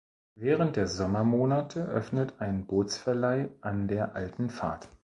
[0.33, 4.89] Während der Sommermonate öffnet ein Bootsverleih an der Alten Fahrt.